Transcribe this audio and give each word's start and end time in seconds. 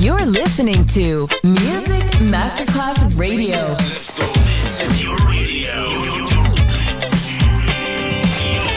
You're 0.00 0.24
listening 0.24 0.86
to 0.86 1.28
Music 1.42 2.02
Masterclass 2.22 3.18
Radio. 3.18 3.74
This 3.74 4.80
is 4.80 5.02
your 5.02 5.14
radio. 5.28 5.90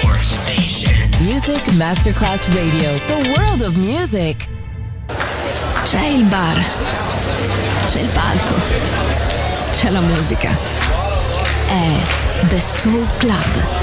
Your 0.03 0.17
station. 0.17 1.09
Music 1.23 1.63
Masterclass 1.77 2.53
Radio. 2.53 2.99
The 3.07 3.33
world 3.37 3.61
of 3.61 3.77
music. 3.77 4.49
C'è 5.85 6.05
il 6.07 6.25
bar, 6.25 6.61
c'è 7.87 8.01
il 8.01 8.09
palco, 8.09 8.55
c'è 9.71 9.91
la 9.91 10.01
musica. 10.01 10.49
È 11.69 12.47
The 12.49 12.59
Soul 12.59 13.07
Club. 13.19 13.82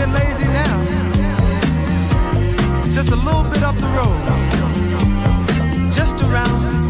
get 0.00 0.08
lazy 0.14 0.46
now. 0.46 0.76
Just 2.90 3.10
a 3.10 3.16
little 3.16 3.44
bit 3.44 3.62
up 3.62 3.76
the 3.76 3.90
road, 3.98 4.20
just 5.92 6.20
around. 6.22 6.89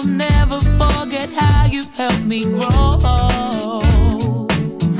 will 0.00 0.10
never 0.10 0.60
forget 0.80 1.30
how 1.32 1.66
you've 1.66 1.92
helped 1.94 2.24
me 2.24 2.44
grow. 2.44 3.80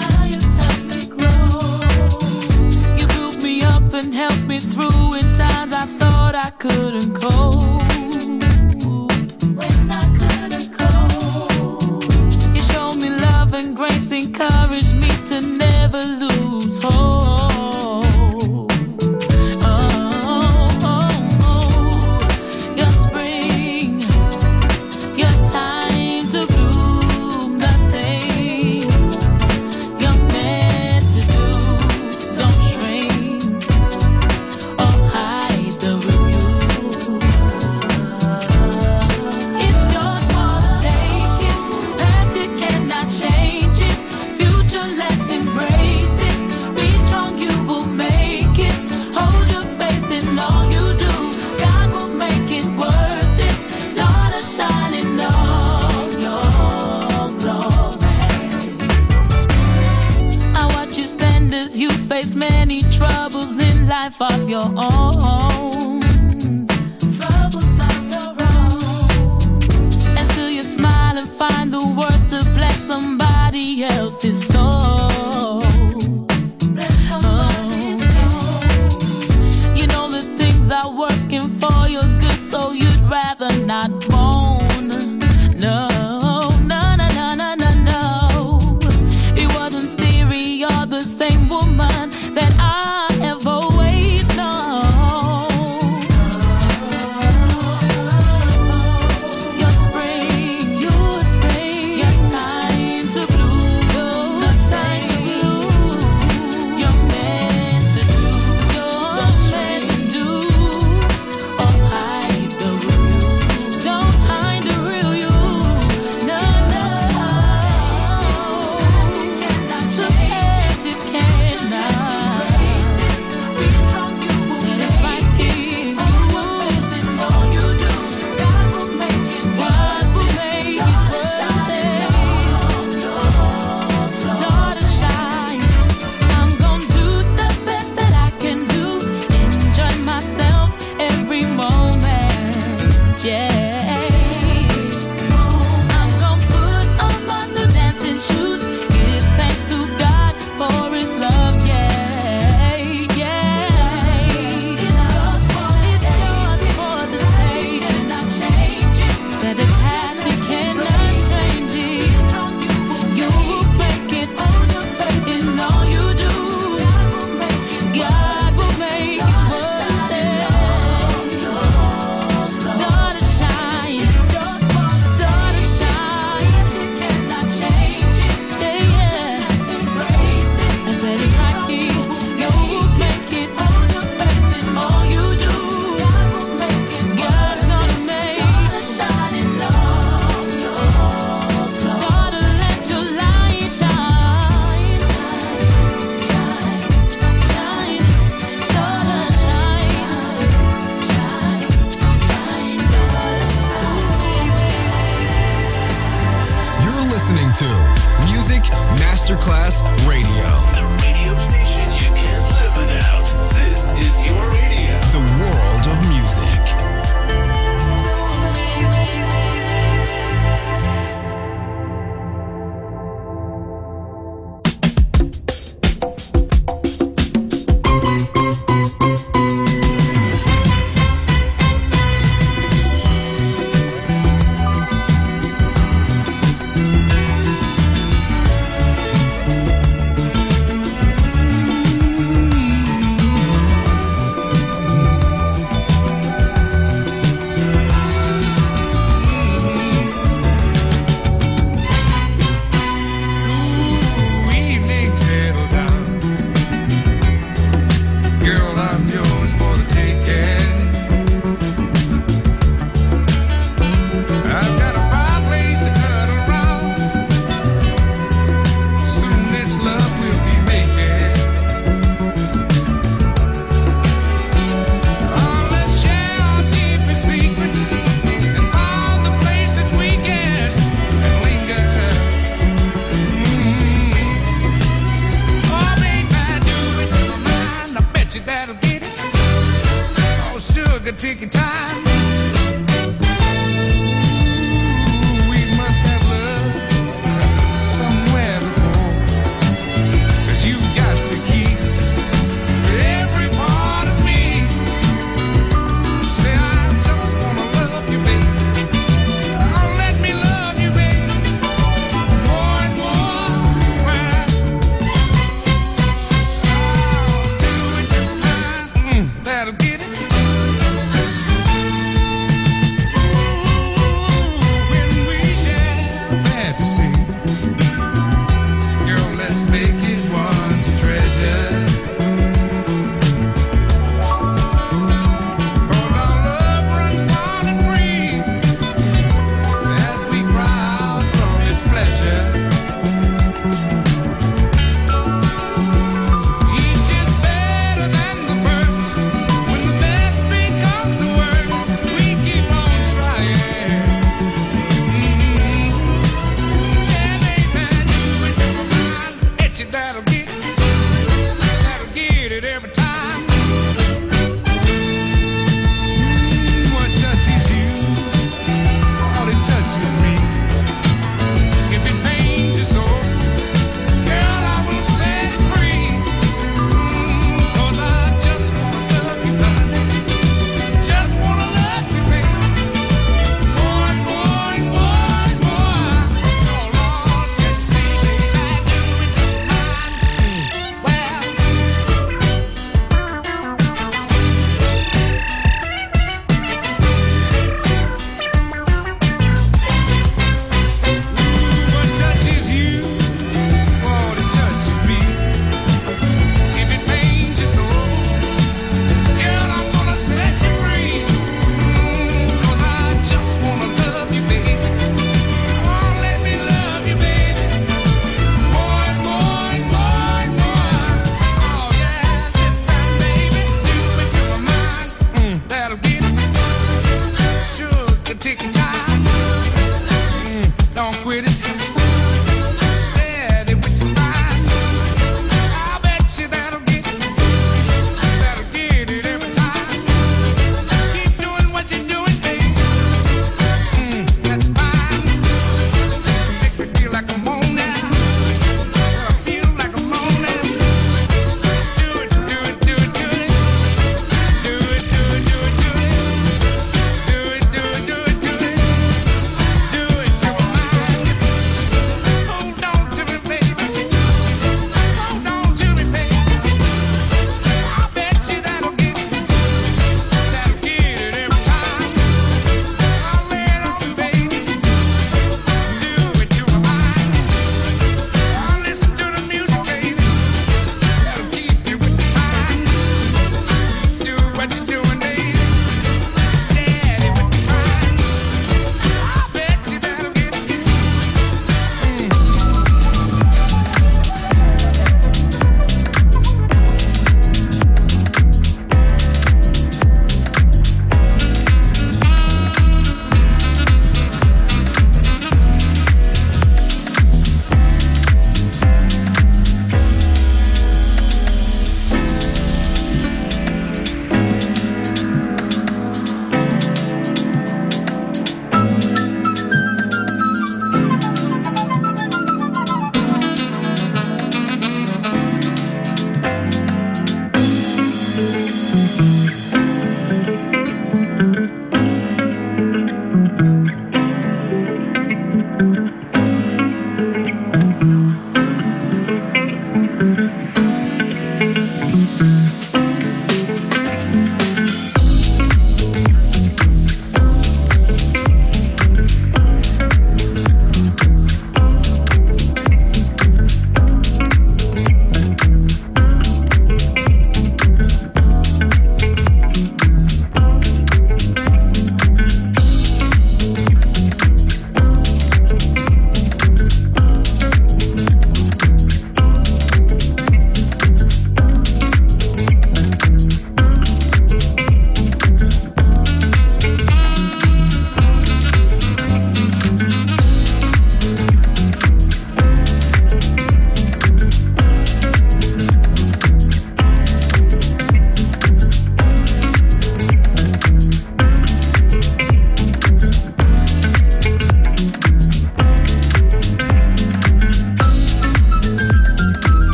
How 0.00 0.24
you 0.24 0.40
helped 0.60 0.86
me 0.92 1.06
grow. 1.16 1.80
You 2.98 3.06
built 3.06 3.42
me 3.42 3.62
up 3.62 3.94
and 3.94 4.12
helped 4.14 4.46
me 4.46 4.60
through 4.60 5.14
in 5.14 5.24
times 5.36 5.72
I 5.72 5.86
thought 5.98 6.34
I 6.34 6.50
couldn't. 6.50 7.19